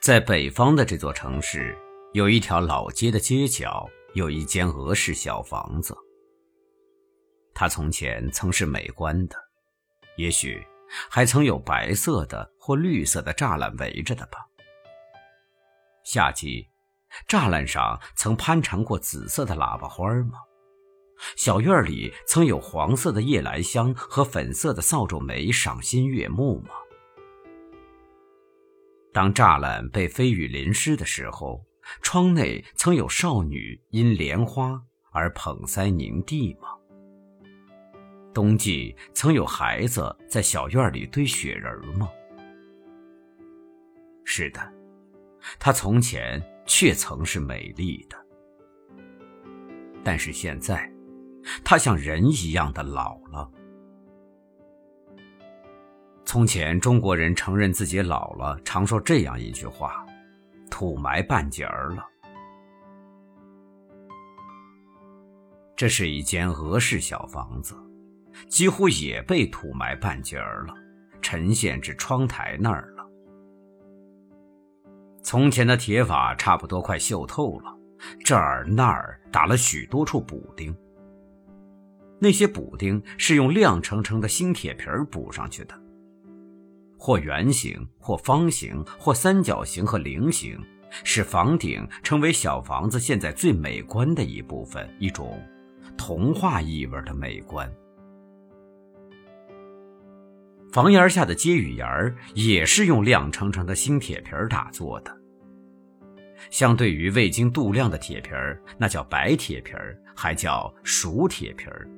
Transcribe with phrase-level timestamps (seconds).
[0.00, 1.76] 在北方的这座城市，
[2.14, 5.94] 有一条老街的街角，有一间俄式小房子。
[7.52, 9.36] 它从前曾是美观的，
[10.16, 10.66] 也许
[11.10, 14.38] 还曾有白色的或绿色的栅栏围着的吧。
[16.02, 16.66] 夏季，
[17.28, 20.38] 栅栏上曾攀缠过紫色的喇叭花吗？
[21.36, 26.70] 小院里曾有黄色的夜来香和粉色的扫帚梅赏心悦目吗？
[29.12, 31.64] 当栅栏被飞雨淋湿的时候，
[32.00, 36.68] 窗内曾有少女因莲花而捧腮凝地吗？
[38.32, 42.08] 冬季曾有孩子在小院里堆雪人吗？
[44.24, 44.72] 是的，
[45.58, 48.16] 她从前确曾是美丽的，
[50.04, 50.88] 但是现在，
[51.64, 53.50] 她像人一样的老了。
[56.32, 60.06] 从前，中国人承认自己老了，常说这样一句话
[60.70, 62.06] ：“土埋半截儿了。”
[65.74, 67.74] 这是一间俄式小房子，
[68.48, 70.74] 几乎也被土埋半截儿了，
[71.20, 73.04] 沉陷至窗台那儿了。
[75.24, 77.76] 从前的铁瓦差不多快锈透了，
[78.24, 80.72] 这儿那儿打了许多处补丁。
[82.20, 85.74] 那些补丁是用亮澄澄的新铁皮补上去的。
[87.00, 90.60] 或圆形，或方形，或三角形和菱形，
[91.02, 95.42] 使房顶成为小房子现在最美观的一部分，一种
[95.96, 97.72] 童话意味的美观。
[100.70, 105.16] 房檐下的接雨檐也是用亮澄澄的新铁皮儿打做的。
[106.50, 111.88] 相对于未经镀亮的铁皮儿那叫白铁皮儿还叫熟铁皮儿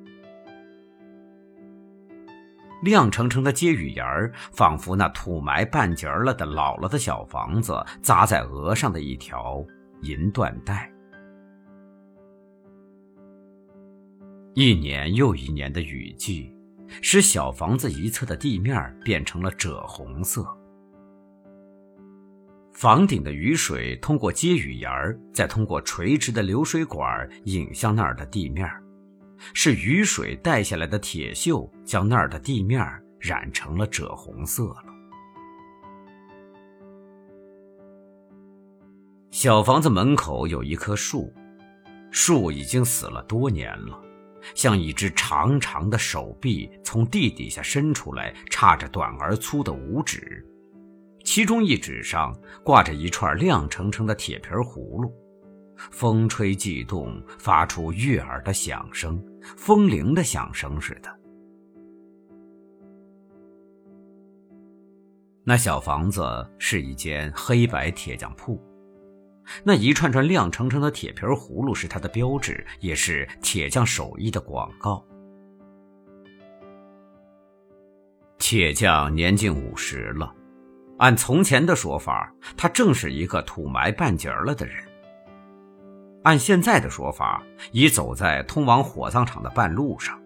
[2.83, 4.05] 亮澄澄的接雨檐
[4.51, 9.65] 仿佛那土埋半截了的老了的小房子扎在额上的一条
[10.01, 10.91] 银缎带。
[14.53, 16.53] 一年又一年的雨季，
[17.01, 20.45] 使小房子一侧的地面变成了赭红色。
[22.73, 24.89] 房顶的雨水通过接雨檐
[25.33, 28.69] 再通过垂直的流水管引向那儿的地面。
[29.53, 32.79] 是雨水带下来的铁锈，将那儿的地面
[33.19, 34.83] 染成了赭红色了。
[39.31, 41.33] 小房子门口有一棵树，
[42.11, 43.99] 树已经死了多年了，
[44.55, 50.45] 像一只长长的手臂从地底下伸出来，叉着短而粗的五指，
[51.23, 52.33] 其中一指上
[52.63, 55.11] 挂着一串亮澄澄的铁皮葫芦。
[55.75, 59.23] 风吹悸动，发出悦耳的响声，
[59.57, 61.19] 风铃的响声似的。
[65.43, 66.23] 那小房子
[66.57, 68.61] 是一间黑白铁匠铺，
[69.63, 75.05] 那一串串亮澄澄的铁皮葫芦是它的标志，也是铁匠手艺的广告。
[78.37, 80.33] 铁匠年近五十了，
[80.99, 84.75] 按从前的说法，他正是一个土埋半截了的人。
[86.23, 90.19] 按现在的说法，已走在通往火葬场的半路上。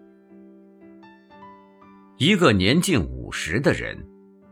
[2.16, 3.96] 一个年近五十的人，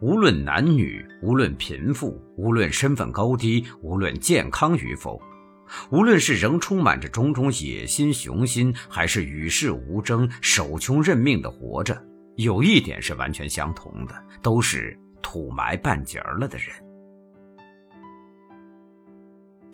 [0.00, 5.20] 无论男女，无论贫富，无论身份高低，无论健康与否，
[5.90, 11.96] 无论是仍充满着种种野心雄心，还是与世无争、守穷认命的活着，
[12.36, 16.85] 有一点是完全相同的，都是土埋半截儿了的人。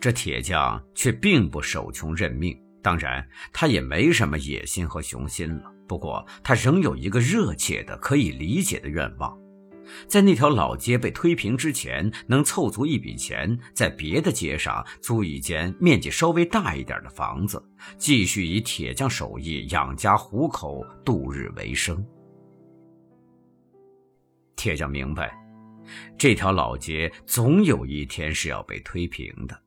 [0.03, 5.73] 这铁匠却并不守穷认命，当然，他也没什么野心和雄心了。
[5.87, 9.33] 不过，他仍有一个热切的、可以理解的愿望，
[10.05, 17.65] 在那条老街被推平之前，能凑足一笔钱，在别的街上租一间面积稍微大一点的房子，
[17.97, 22.05] 继续以铁匠手艺养家糊口、度日为生。
[24.57, 25.33] 铁匠明白，
[26.17, 29.62] 这条老街总有一天是要被推平的。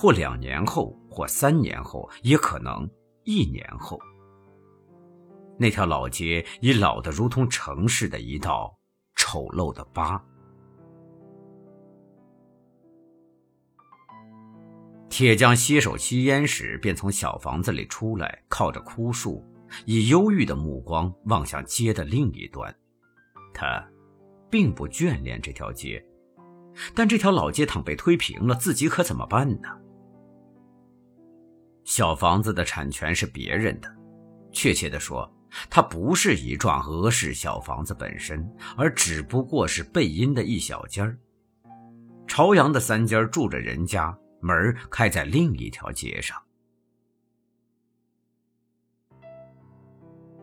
[0.00, 2.88] 或两年后，或三年后，也可能
[3.24, 3.98] 一年后。
[5.58, 8.78] 那条老街已老得如同城市的一道
[9.16, 10.24] 丑陋的疤。
[15.08, 19.44] 铁匠歇手吸烟时，便从小房子里出来，靠着枯树，
[19.84, 22.72] 以忧郁的目光望向街的另一端。
[23.52, 23.84] 他
[24.48, 26.00] 并不眷恋这条街，
[26.94, 29.68] 但这条老街倘被推平了，自己可怎么办呢？
[31.88, 33.90] 小房子的产权是别人的，
[34.52, 35.26] 确切地说，
[35.70, 38.46] 它不是一幢俄式小房子本身，
[38.76, 41.18] 而只不过是背阴的一小间儿。
[42.26, 46.38] 朝阳的三间住着人家，门开在另一条街上。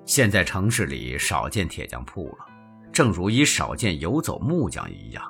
[0.04, 2.48] 现在城市里少见铁匠铺了，
[2.92, 5.24] 正如已少见游走木匠一样。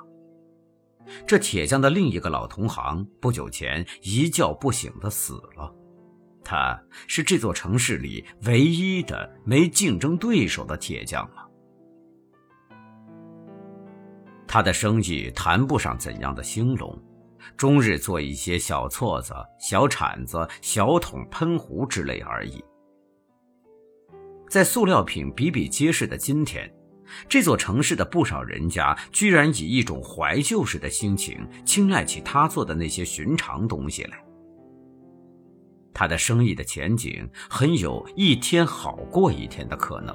[1.26, 5.70] 这铁匠的另一个老同行不久前一觉不醒的死了，
[6.48, 11.44] 他是这座城市里唯一的没竞争对手的铁匠了。
[14.46, 16.96] 他的生意谈不上怎样的兴隆，
[17.56, 22.64] 终日做一些小锉子、小铲子、小桶、喷壶之类而已。
[24.48, 26.72] 在塑料品比比皆是的今天，
[27.28, 34.25] 这座城市的不少人家居然以一种怀旧式的心情青睐起他做的那些寻常东西来。
[35.98, 40.14] 他的生意的前景很有一天好过一天的可能，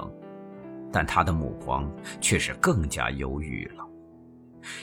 [0.92, 3.84] 但他的目光却是更加忧郁了，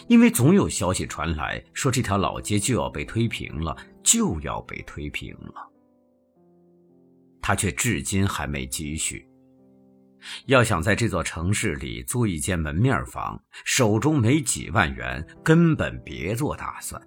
[0.10, 3.74] 因为总有消息传来说这条老街就要被推平了，
[4.04, 5.72] 就要被推平了。
[7.42, 9.26] 他却至今还没积蓄。
[10.48, 17.02] 要想在这座城市里租一间门面房，手中没几万元，根本别做打算。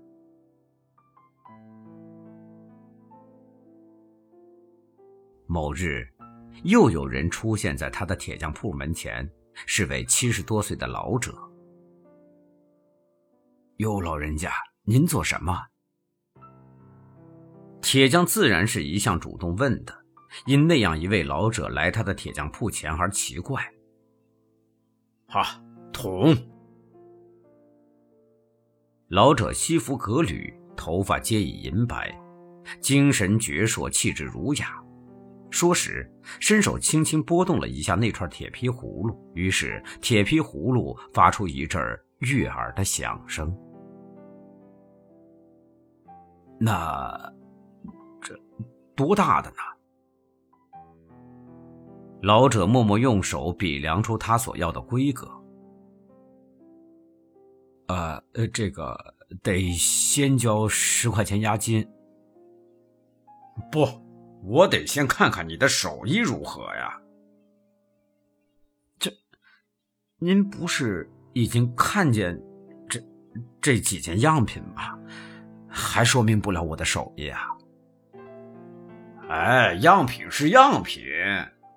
[5.53, 6.09] 某日，
[6.65, 9.31] 又有人出现在他的铁匠铺门前，
[9.67, 11.35] 是位七十多岁的老者。
[13.77, 14.51] 哟，老人家，
[14.85, 15.67] 您做什么？
[17.83, 19.95] 铁匠自然是一向主动问的。
[20.47, 23.63] 因那样一位老者来他的铁匠铺前而奇怪。
[25.27, 25.63] 哈，
[25.93, 26.35] 桶。
[29.09, 32.19] 老者西服革履，头发皆已银白，
[32.81, 34.82] 精神矍铄，气质儒雅。
[35.53, 36.11] 说时，
[36.41, 41.81] 伸手轻轻拨动了一下那串铁皮葫芦，于是铁皮葫芦发出一阵
[42.21, 43.55] 悦耳的响声。
[46.59, 47.33] 那，
[48.21, 48.35] 这
[48.97, 49.57] 多大的呢？
[52.23, 55.29] 老者默默用手比量出他所要的规格。
[57.89, 58.23] 呃，
[58.55, 58.97] 这个
[59.43, 61.87] 得先交十块钱押金。
[63.71, 63.85] 不，
[64.43, 67.01] 我得先看看你的手艺如何呀。
[68.99, 69.11] 这，
[70.19, 72.43] 您不是已经看见
[72.89, 73.01] 这
[73.61, 74.99] 这几件样品吗？
[75.69, 77.49] 还说明不了我的手艺啊。
[79.29, 81.03] 哎，样品是样品。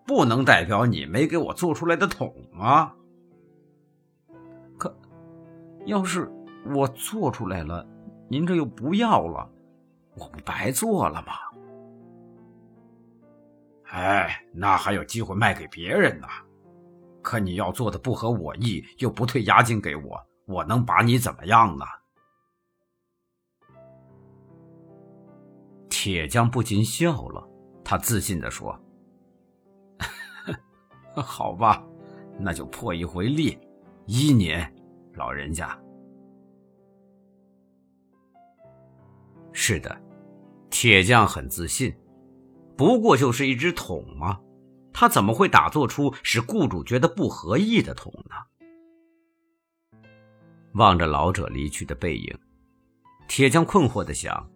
[0.08, 2.94] 不能代表你没给我做出来的桶啊！
[4.78, 4.96] 可，
[5.88, 6.32] 要是
[6.76, 7.84] 我做出来了，
[8.30, 9.50] 您这又不要了，
[10.16, 11.34] 我不白做了吗？
[13.90, 16.28] 哎，那还有机会卖给别人呢。
[17.22, 21.86] 可你要做的不合我意，又不退押金给我，我能把你怎么样呢？
[25.90, 27.44] 铁匠不禁笑了，
[27.84, 28.80] 他自信地说。
[31.16, 31.84] 好吧，
[32.40, 33.58] 那就破一回例，
[34.06, 34.72] 一年，
[35.14, 35.76] 老人家。
[39.52, 40.00] 是的，
[40.70, 41.96] 铁匠很自信，
[42.78, 44.40] 不过就是一只桶嘛，
[44.92, 48.36] 他怎么会打做出使雇主觉得不合意的桶呢？
[50.74, 52.38] 望着老者离去的背影，
[53.28, 54.50] 铁匠困惑的想：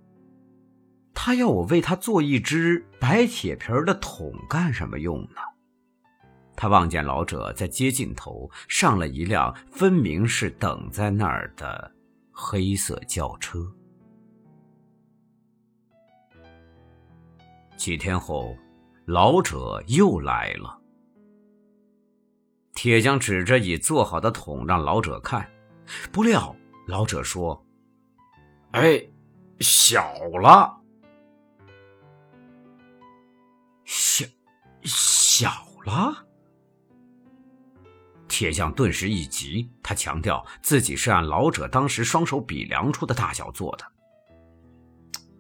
[1.13, 5.41] 他要我为他做一只白铁皮的桶干什么用呢？
[6.57, 11.89] 他望见老者在街尽头上了一辆分明是等在那儿的
[12.31, 13.73] 黑色轿车。
[17.79, 18.57] 几天后，
[19.05, 20.77] 老者又来了。
[22.75, 25.49] 铁匠指着已做好的桶让老者看，
[26.11, 26.53] 不料
[26.87, 27.65] 老者说
[28.71, 29.01] ：“哎，
[29.61, 30.03] 小
[30.41, 30.77] 了，
[33.85, 34.25] 小
[34.83, 35.49] 小
[35.85, 36.27] 了。”
[38.27, 43.85] 铁匠顿时一急，他强调自己是按老者当时双手比量出的大小做的。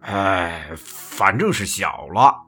[0.01, 2.45] 哎，反正是小了。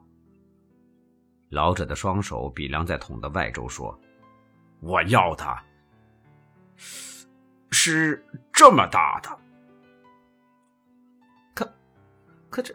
[1.50, 3.98] 老者的双手比量在桶的外周，说
[4.80, 5.44] ：“我要的
[7.70, 9.38] 是这么大的。”
[11.54, 11.74] 可，
[12.48, 12.74] 可这……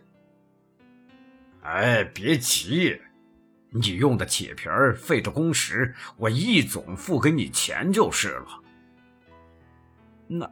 [1.63, 3.01] 哎，别急。
[3.69, 8.63] 你用的铁皮儿费着工时，我一总付给你钱就是了。
[10.25, 10.49] 那，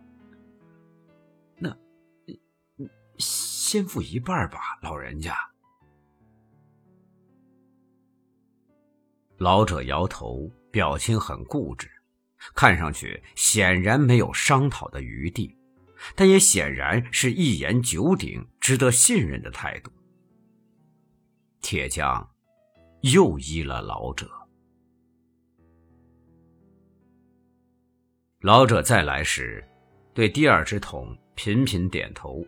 [1.57, 1.75] 那，
[3.65, 5.35] 先付一半吧，老人家。
[9.39, 11.89] 老者摇头，表情很固执，
[12.53, 15.57] 看上去显然没有商讨的余地，
[16.15, 19.91] 但也显然是一言九鼎、值得信任的态度。
[21.59, 22.29] 铁匠
[23.01, 24.29] 又依了老者。
[28.41, 29.67] 老者再来时，
[30.13, 32.45] 对第二只桶频频点头。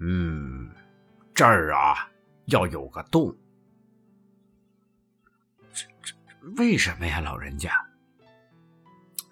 [0.00, 0.70] 嗯，
[1.34, 2.10] 这儿啊，
[2.46, 3.36] 要有个洞。
[5.72, 6.14] 这这
[6.56, 7.70] 为什么呀，老人家？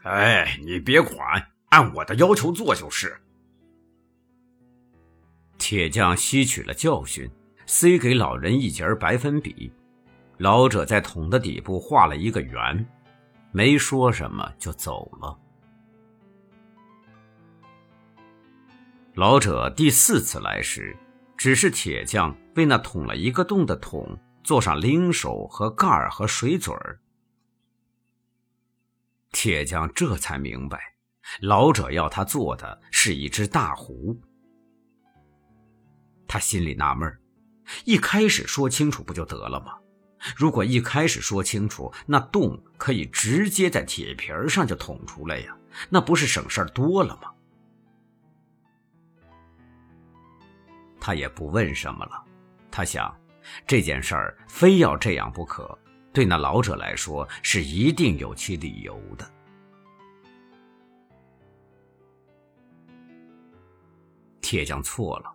[0.02, 3.18] 哎，你别管，按我的要求做就是。
[5.56, 7.30] 铁匠吸取了教训，
[7.66, 9.72] 塞给老人一截白粉笔。
[10.36, 12.86] 老者在桶的底部画了一个圆，
[13.52, 15.36] 没说什么就走了。
[19.18, 20.96] 老者第四次来时，
[21.36, 27.00] 只是铁匠为那捅了一个洞的桶做上拎手和盖儿和水嘴儿。
[29.32, 30.94] 铁匠这才明白，
[31.40, 34.16] 老者要他做的是一只大壶。
[36.28, 37.12] 他心里纳闷
[37.84, 39.72] 一开始说清楚不就得了吗？
[40.36, 45.56] 如果一开始说清楚，那洞可以直接在铁皮上就捅出来呀，
[45.88, 47.32] 那不是省事多了吗？
[51.08, 52.22] 他也不问什么了，
[52.70, 53.18] 他想，
[53.66, 55.66] 这件事儿非要这样不可。
[56.12, 59.26] 对那老者来说，是一定有其理由的。
[64.42, 65.34] 铁匠错了，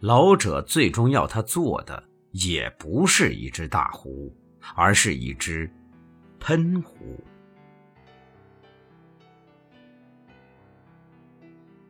[0.00, 4.30] 老者最终要他做的也不是一只大壶，
[4.76, 5.72] 而是一只
[6.38, 7.18] 喷壶。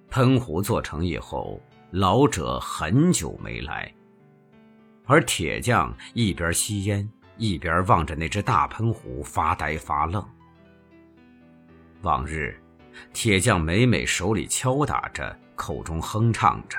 [0.09, 1.61] 喷壶做成以后，
[1.93, 3.93] 老者很久没来，
[5.07, 7.09] 而铁匠一边吸烟。
[7.37, 10.23] 一边望着那只大喷壶发呆发愣。
[12.03, 12.55] 往日，
[13.15, 16.79] 铁匠每每手里敲打着，口中哼唱着。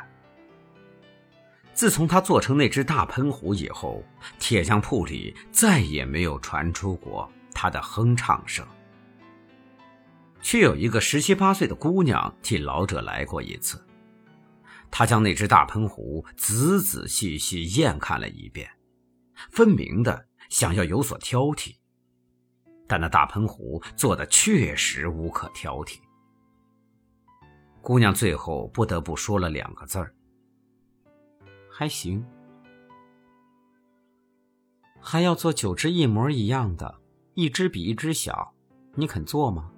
[1.74, 4.04] 自从他做成那只大喷壶以后，
[4.38, 8.64] 铁匠铺里再也没有传出过他的哼唱声。
[10.44, 13.84] 却有一个十七八岁的姑娘替老者来过一次，
[14.92, 18.70] 他将那只大喷壶仔仔细细验看了一遍，
[19.50, 20.28] 分明的。
[20.50, 21.78] 想要有所挑剔，
[22.86, 26.02] 但那大喷壶做的确实无可挑剔。
[27.82, 30.14] 姑娘最后不得不说了两个字儿
[31.72, 32.22] ：“还行。”
[35.00, 37.00] 还要做九只一模一样的，
[37.34, 38.54] 一只比一只小，
[38.96, 39.72] 你肯做吗？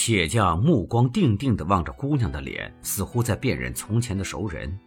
[0.00, 4.78] 铁匠目光定定的望着姑娘的脸，似乎在辨认从前的熟人。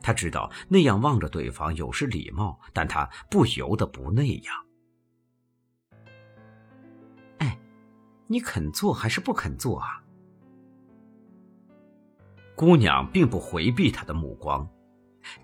[0.00, 4.54] 他知道那样望着对方有失礼貌，但他不由得不那样。
[7.40, 7.58] 哎，
[8.26, 10.02] 你肯做还是不肯做啊？
[12.56, 14.66] 姑娘并不回避他的目光，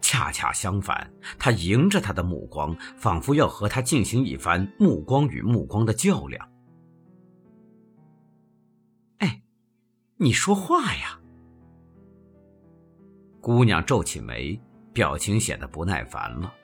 [0.01, 6.50] 恰恰相反，她迎着他的目光，仿佛要和他进行一番目光与目光的较量。
[10.23, 11.19] 你说话呀！
[13.41, 14.61] 姑娘皱起眉，
[14.93, 16.55] 表情显得不耐烦了。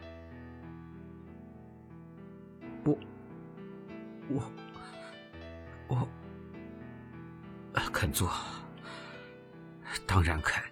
[2.84, 2.98] 我，
[4.28, 4.42] 我，
[5.88, 6.06] 我
[7.90, 8.30] 肯做，
[10.06, 10.62] 当然肯。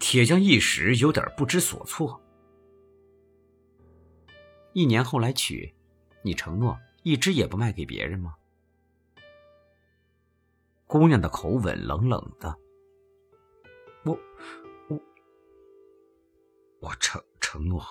[0.00, 2.20] 铁匠一时有点不知所措。
[4.72, 5.72] 一年后来取，
[6.22, 8.34] 你承诺一只也不卖给别人吗？
[10.88, 12.58] 姑娘的口吻冷冷的。
[14.06, 14.18] 我
[14.88, 14.98] 我
[16.80, 17.84] 我承承诺。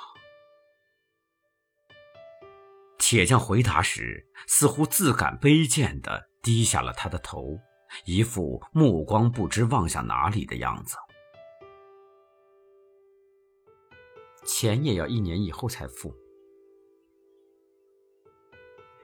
[2.98, 7.60] 铁匠回答时，似乎自感卑贱的低下了他的头，
[8.06, 10.98] 一副目光不知望向哪里的样子。
[14.44, 16.12] 钱也要一年以后才付。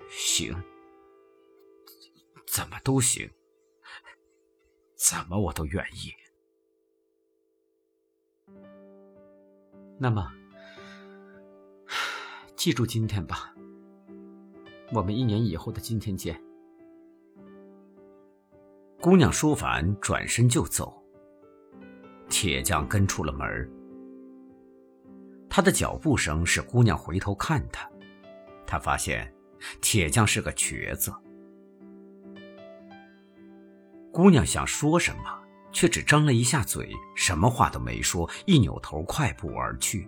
[0.09, 0.51] 行，
[2.47, 3.29] 怎么都行，
[5.03, 6.13] 怎么我都愿意。
[9.99, 10.31] 那么，
[12.55, 13.53] 记住今天吧。
[14.93, 16.41] 我们一年以后的今天见。
[19.01, 21.03] 姑娘说完，转身就走。
[22.29, 23.69] 铁匠跟出了门
[25.49, 27.91] 他的脚步声使姑娘回头看他，
[28.65, 29.35] 他发现
[29.81, 31.13] 铁匠是个瘸子。
[34.13, 35.23] 姑娘想说什么？
[35.71, 40.07] 却只张了一下嘴，什么话都没说，一扭头快步而去。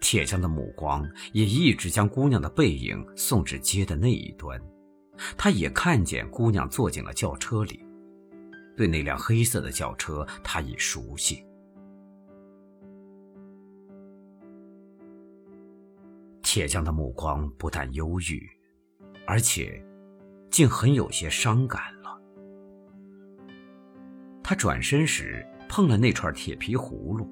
[0.00, 4.62] 铁匠的目光也一直将姑娘的背影送至街的那一端，
[5.36, 7.84] 他也看见姑娘坐进了轿车里。
[8.76, 11.44] 对那辆黑色的轿车，他已熟悉。
[16.40, 18.48] 铁匠的目光不但忧郁，
[19.26, 19.84] 而且
[20.50, 22.20] 竟很有些伤感了。
[24.42, 27.28] 他转身时碰了那串铁皮葫芦。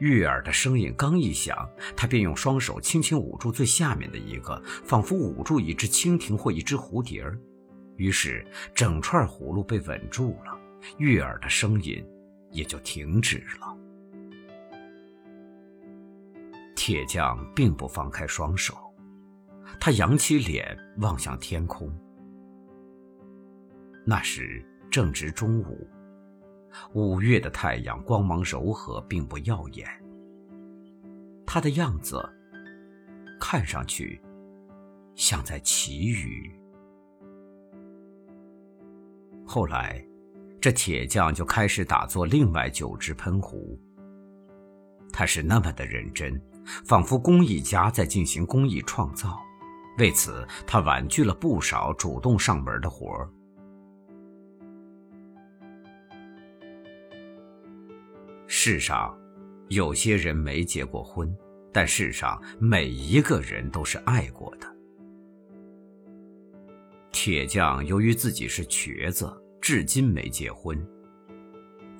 [0.00, 1.56] 悦耳的声音刚一响，
[1.96, 7.38] 他便用双手轻轻捂住最下面的一个，仿佛捂住一只蜻蜓或一只蝴蝶儿。
[7.96, 10.58] 于是，整串葫芦被稳住了，
[10.96, 12.04] 悦耳的声音
[12.50, 13.76] 也就停止了。
[16.74, 18.74] 铁匠并不放开双手，
[19.78, 21.88] 他扬起脸望向天空。
[24.08, 25.86] 那时正值中午。
[26.94, 29.86] 五月的太阳光芒柔和，并不耀眼。
[31.46, 32.18] 他的样子
[33.38, 34.18] 看上去
[35.14, 36.50] 像在祈雨。
[39.46, 40.02] 后来，
[40.58, 43.78] 这铁匠就开始打造另外九只喷壶。
[45.12, 46.40] 他是那么的认真，
[46.86, 49.38] 仿佛工艺家在进行工艺创造。
[49.98, 53.28] 为此，他婉拒了不少主动上门的活儿。
[58.60, 59.16] 世上，
[59.68, 61.32] 有些人没结过婚，
[61.72, 64.66] 但世上每一个人都是爱过的。
[67.12, 70.76] 铁匠由于自己是瘸子，至今没结婚，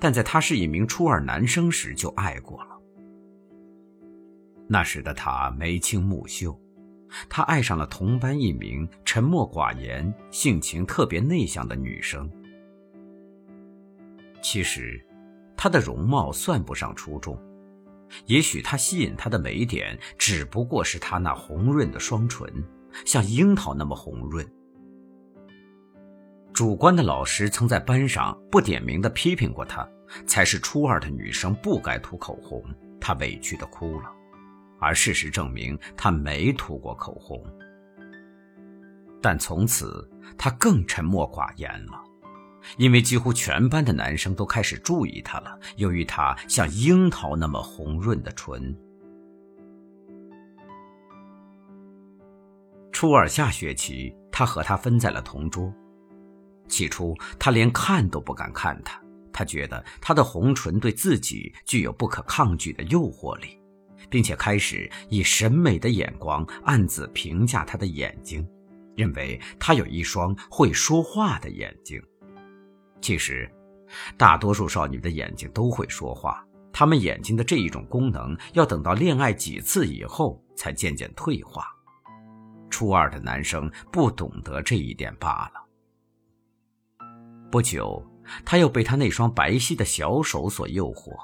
[0.01, 2.77] 但在他是一名初二男生时就爱过了。
[4.67, 6.61] 那时的他眉清目秀，
[7.29, 12.29] 他爱上了同班一名沉默寡言、性情特别内向的女生。
[14.41, 15.01] 其实。
[15.61, 17.37] 她的容貌算不上出众，
[18.27, 22.47] 也许她吸引他的美点只不过是她那红润的双唇，
[23.05, 24.49] 像樱桃那么红润。
[26.53, 29.85] 主观的老师曾在班上不点名的批评过她，
[30.25, 32.63] 才是初二的女生不该涂口红，
[33.01, 34.09] 她委屈的哭了。
[34.79, 37.43] 而事实证明，她没涂过口红。
[39.21, 42.01] 但从此，她更沉默寡言了。
[42.77, 48.75] 因为几乎全班的男生都开始注意她了，由于她像樱桃那么红润的唇。
[52.91, 55.73] 初二下学期，他和她分在了同桌。
[56.67, 63.57] 起初，他连看都不敢看她，他觉得她的红唇对自己具有不可抗拒的诱惑力，
[64.09, 68.45] 并且开始以审美的眼光暗自评价她的眼睛，
[68.95, 72.01] 认为她有一双会说话的眼睛。
[73.01, 73.49] 其实，
[74.17, 81.65] 大多数少女的眼睛都会说话，她们眼睛的这一种功能要等到恋爱几次以后才渐渐退化。
[82.69, 87.07] 初二的男生不懂得这一点罢了。
[87.51, 88.05] 不久，
[88.45, 91.17] 他又被他那双白皙的小手所诱惑，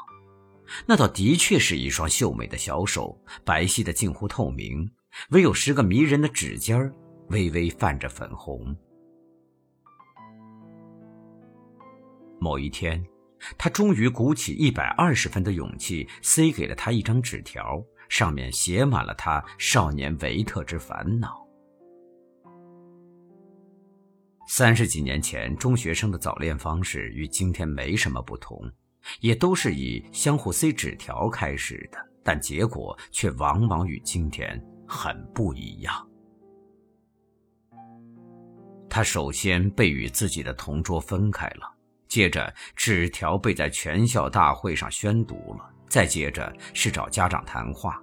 [0.87, 4.89] 那倒的确是一双秀美的小手，白皙的近乎透明，
[5.29, 6.91] 唯有十个迷人的指尖儿
[7.27, 8.75] 微微泛着粉红。
[12.45, 13.03] 某一天，
[13.57, 21.43] 他终于鼓起一百二十分的勇气，塞给了他一张纸条，上面写满了他少年维特之烦恼。
[24.47, 28.61] 三十几年前，中学生的早恋方式与今天没什么不同，
[29.21, 36.07] 也都是以相互塞纸条开始的，但结果却往往与今天很不一样。
[38.87, 41.74] 他首先被与自己的同桌分开了。
[42.15, 45.69] 接着，纸条被在全校大会上宣读了。
[45.89, 48.01] 再接着是找家长谈话。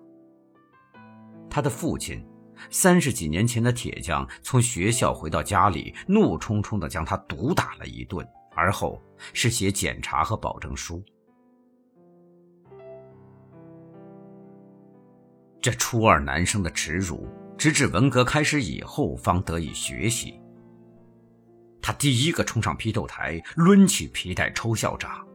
[1.49, 2.23] 他的父亲，
[2.69, 8.23] 三十几年前的铁匠，从学校回到家里，怒冲冲地将他毒打了一顿。
[8.55, 9.01] 而后
[9.33, 11.03] 是写检查和保证书。
[15.59, 20.39] 这初二男生的耻辱，直至文革开始以后方得以学习。
[21.83, 25.27] 他第一个冲上批斗台，抡起皮带抽校长。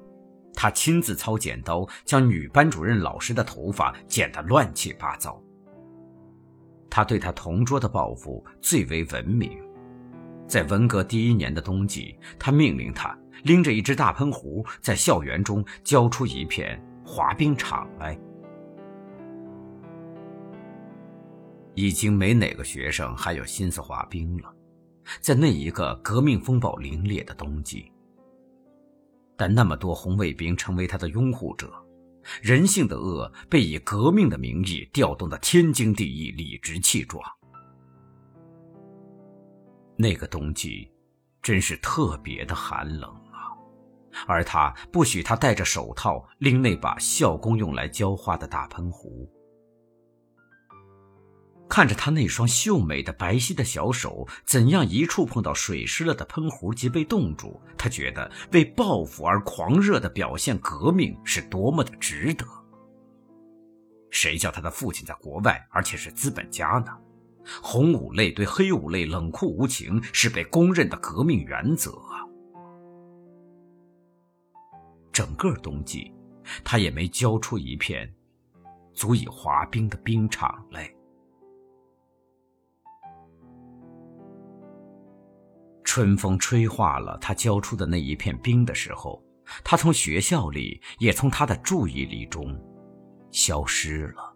[0.55, 5.39] 他亲自操剪刀，将女班主任老师的头发剪得乱七八糟。
[6.89, 9.55] 他对他同桌的报复最为文明。
[10.47, 18.17] 在文革第一年的冬季，他命令他拎着一只大喷壶，在校园中浇出一片滑冰场来。
[21.75, 24.56] 已经没哪个学生还有心思滑冰了。
[25.21, 27.91] 在那一个革命风暴凛冽的冬季，
[29.35, 31.73] 但那么多红卫兵成为他的拥护者，
[32.41, 37.23] 人性的恶被以革命的名义调动的天经地义、理直气壮。
[39.95, 40.91] 那个冬季，
[41.41, 43.49] 真是特别的寒冷啊！
[44.27, 49.27] 而他不许他戴着手套拎那把校工用来浇花的大喷壶。
[51.69, 62.45] 看着他那双秀美的白皙的小手怎样一触碰到水湿了的喷壶即被冻住，他觉得为报复而狂热的表现革命是多么的值得。
[64.09, 66.97] 谁叫他的父亲在国外，而且是资本家呢？
[67.61, 72.23] 红五类对黑五类冷酷无情是被公认的革命原则啊！
[75.11, 76.13] 整个冬季，
[76.63, 78.11] 他也没交出一片
[78.93, 80.89] 足以滑冰的冰场来。
[85.87, 89.23] 春风吹化了他交出的那一片冰的时候，
[89.63, 92.53] 他从学校里，也从他的注意力中
[93.31, 94.35] 消失了。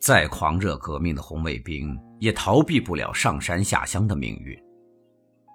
[0.00, 4.60] 再狂热革命的红卫兵，也逃避不了上山下乡的命运。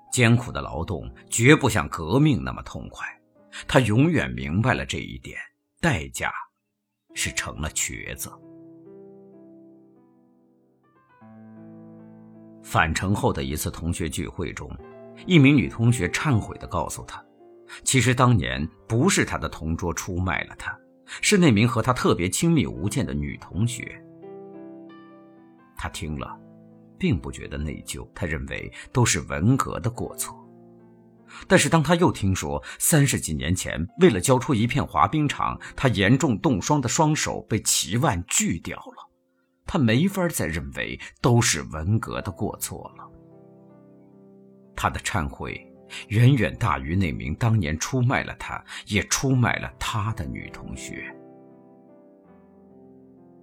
[0.09, 3.05] 艰苦的劳动绝不像革命那么痛快，
[3.67, 5.37] 他永远明白了这一点，
[5.81, 6.31] 代价
[7.13, 8.31] 是成了瘸子。
[12.67, 14.69] 返程后的一次同学聚会中，
[15.25, 17.23] 一名女同学忏悔地告诉他
[17.85, 20.77] ：“其实当年不是他的同桌出卖了他，
[21.21, 24.03] 是那名和他特别亲密无间的女同学。”
[25.79, 26.37] 他听了，
[26.99, 30.37] 并不觉得内疚，他认为都是文革的过错。
[31.47, 39.06] 但是当他又听说三十几年前为了交出一片滑冰场，他严重冻伤的双手被齐腕锯掉了。
[39.67, 43.03] 他没法再认为都是文革的过错了。
[44.75, 45.59] 他的忏悔
[46.09, 51.13] 远远大于那名当年出卖了他，也出卖了他的女同学。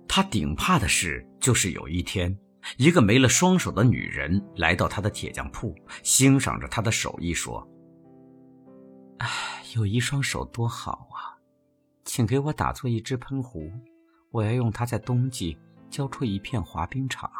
[0.08, 2.38] 他顶怕的事就是有一天，
[2.76, 7.66] 一个没了双手的女人来到他的铁匠铺，欣赏着他的手艺，说
[9.18, 9.28] ：“哎，
[9.74, 11.34] 有一双手多好啊，
[12.04, 13.72] 请给我打做一只喷壶，
[14.30, 15.58] 我要用它在冬季。”
[15.94, 17.30] 交出一片滑冰场。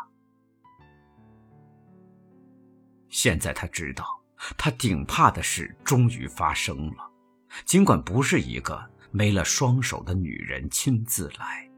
[3.09, 4.07] 现在他知道，
[4.57, 7.11] 他顶怕的事终于发生了，
[7.65, 11.69] 尽管不是一个没了双手的女人亲自来。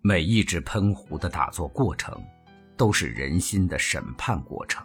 [0.00, 2.20] 每一只喷壶的打坐过程，
[2.76, 4.84] 都是人心的审判过程，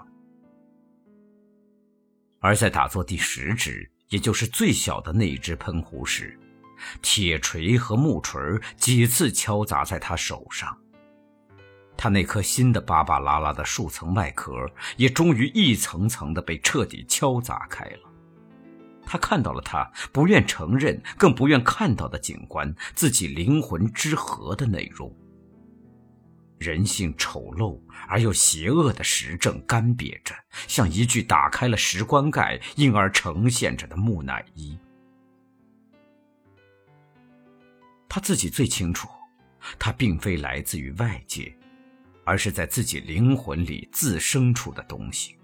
[2.40, 3.92] 而在打坐第十只。
[4.10, 6.38] 也就是最小的那一只喷壶时，
[7.02, 8.42] 铁锤和木锤
[8.76, 10.78] 几次敲砸在他手上，
[11.96, 14.52] 他那颗新的巴巴拉拉的数层外壳
[14.98, 18.10] 也终于一层层的被彻底敲砸开了。
[19.06, 25.12] 他看到了他不愿承认、更不愿看到的景观——自己灵魂之河的内容。
[26.60, 30.36] 人性丑陋而又邪恶的实证干瘪着，
[30.68, 34.78] 像一具打开了石棺盖，因而呈现着的木乃伊。
[38.10, 39.08] 他自己最清楚，
[39.78, 41.56] 他并非来自于外界，
[42.26, 45.38] 而是在自己灵魂里自生出的东西。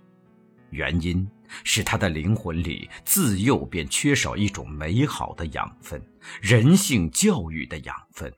[0.71, 1.25] 原因
[1.63, 6.01] 是他的灵魂里自幼便缺少一种美好的养分——
[6.41, 8.33] 人性教育的养分。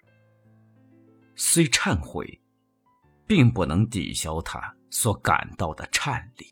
[1.36, 2.40] 虽忏悔。
[3.28, 6.46] 并不能抵消他所感到的颤栗。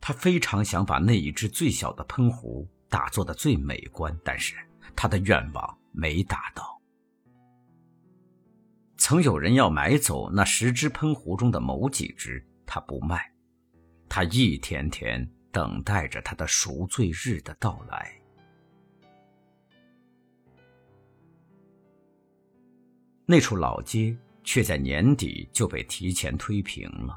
[0.00, 4.54] 他非常想把那一只最小的喷壶打做的最美观，但是
[4.94, 6.80] 他的愿望没达到。
[8.96, 13.32] 曾有人要买走那十只喷壶中的某几只，他不卖，
[14.08, 18.19] 他一天天等待着他的赎罪日的到来。
[23.30, 27.16] 那处老街却在年底就被提前推平了。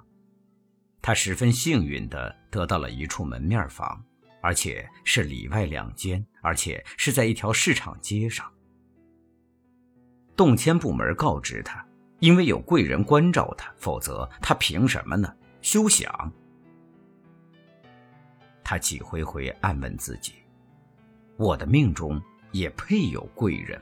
[1.01, 3.99] 他十分幸运地得到了一处门面房，
[4.39, 8.47] 而且是里外两间，而且是在一条市场街上。
[10.35, 11.83] 动迁部门告知他，
[12.19, 15.35] 因为有贵人关照他，否则他凭什么呢？
[15.63, 16.31] 休想！
[18.63, 20.33] 他几回回暗问自己：
[21.37, 22.21] 我的命中
[22.51, 23.81] 也配有贵人？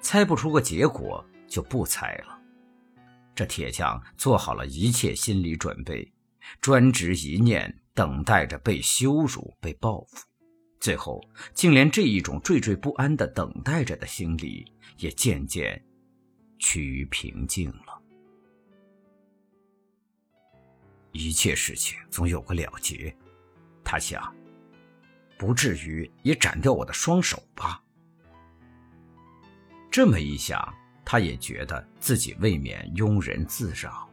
[0.00, 2.38] 猜不出个结果，就不猜了。
[3.34, 6.12] 这铁匠做好了一切心理准备，
[6.60, 10.26] 专执一念，等待着被羞辱、被报复。
[10.78, 11.22] 最后，
[11.54, 14.64] 竟连这一种惴惴不安的等待着的心理，
[14.98, 15.82] 也渐渐
[16.58, 18.02] 趋于平静了。
[21.12, 23.14] 一切事情总有个了结。
[23.84, 24.34] 他想，
[25.36, 27.82] 不至于也斩掉我的双手吧？
[29.90, 30.72] 这么一想，
[31.04, 34.08] 他也觉得自己未免庸人自扰。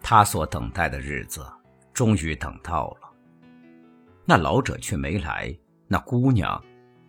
[0.00, 1.44] 他所等待的日子，
[1.92, 3.12] 终于等到了。
[4.24, 5.52] 那老者却没来，
[5.88, 6.62] 那姑娘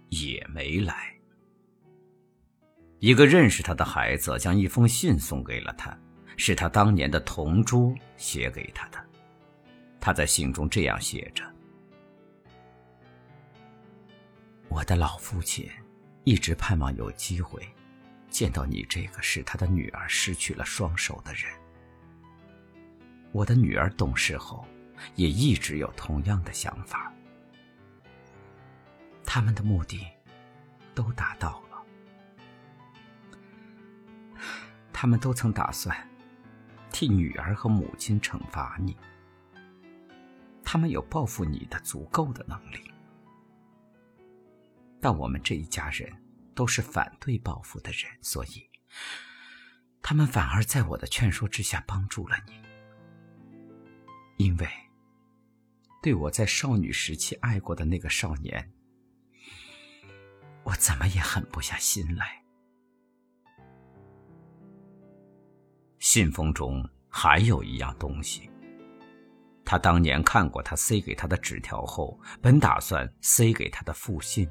[0.10, 1.14] 也没来。
[3.00, 5.96] 一个认识他的孩子将一封信送给了他，
[6.38, 8.98] 是他当年的同桌写给他的。
[10.00, 11.44] 他在信中这样写着
[14.74, 15.70] ：“我的老父亲
[16.24, 17.62] 一直盼望有机会
[18.28, 21.44] 见到你这个使他的女儿失去了双手的人。
[23.32, 24.66] 我的女儿懂事后，
[25.14, 27.14] 也一直有同样的想法。
[29.24, 30.08] 他们的目的
[30.96, 31.84] 都达到了。”
[34.92, 35.96] 他们都曾打算
[36.92, 38.98] 替女儿和母亲惩罚你，
[40.64, 42.92] 他们有报复你的足够的能力，
[45.04, 46.10] 但我们这一家人
[46.56, 48.70] 都是反对报复的人，所以
[50.02, 52.54] 他们反而在我的劝说之下帮助了你，
[54.38, 54.68] 因为
[56.02, 58.72] 对我在少女时期爱过的那个少年，
[60.64, 62.42] 我怎么也狠不下心来。
[66.00, 68.50] 信封中还有一样东西。
[69.66, 74.50] 他当年看过他塞给他的纸条后，本打算塞给他的父信。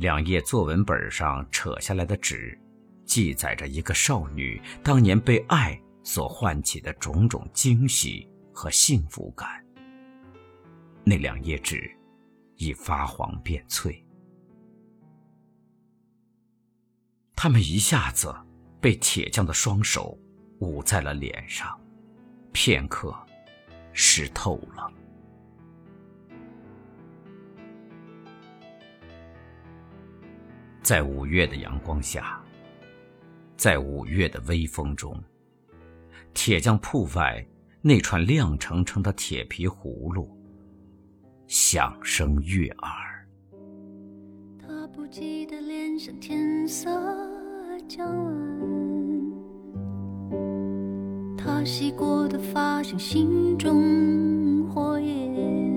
[0.00, 2.58] 两页作文本上扯下来的纸，
[3.04, 9.62] 记载着一个少女当年被爱所唤起的种种惊喜和幸福感。
[11.04, 11.94] 那两页纸
[12.56, 14.02] 已发黄变脆，
[17.36, 18.34] 他们一下子。
[18.80, 20.18] 被铁匠的双手
[20.60, 21.78] 捂在了脸上，
[22.50, 23.14] 片刻，
[23.92, 24.90] 湿透了。
[30.90, 32.42] 在五月的阳光下，
[33.56, 35.16] 在五月的微风中，
[36.34, 37.46] 铁匠铺外
[37.80, 40.36] 那串亮澄澄的铁皮葫芦，
[41.46, 43.24] 响声悦耳。
[44.58, 46.90] 他不记得脸上天色。
[47.86, 48.34] 将晚，
[51.38, 55.69] 他洗过的发像心中火焰，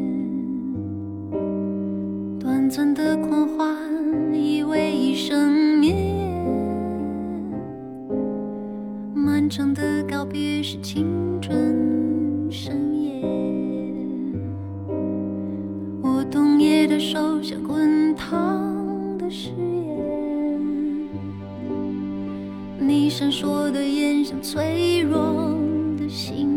[2.64, 3.76] 短暂的狂欢
[4.34, 5.94] 以为一生灭，
[9.14, 11.06] 漫长的告别是青
[11.42, 13.22] 春深夜，
[16.02, 20.00] 我冬夜的手像滚烫的誓言。
[22.80, 25.54] 你闪烁的眼像脆弱
[26.00, 26.53] 的心。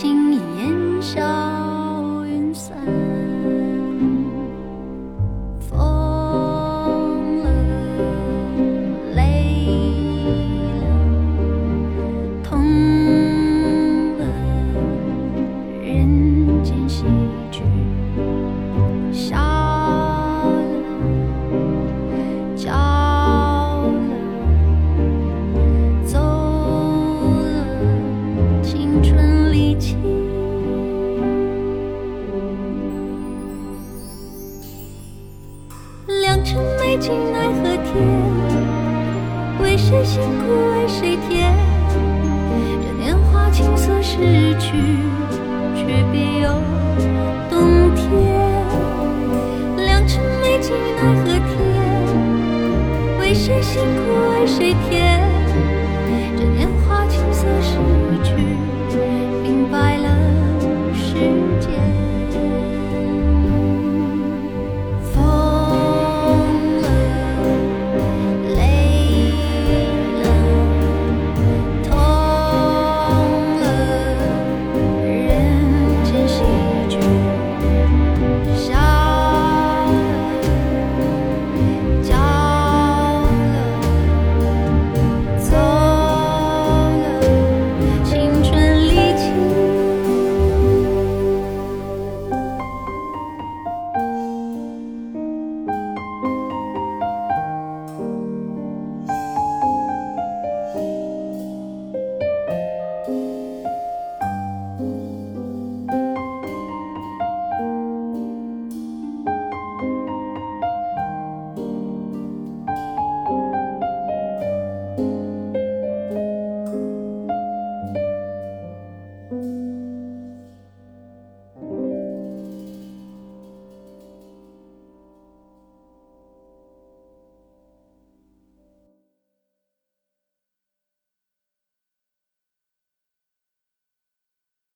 [0.00, 1.43] 心已烟消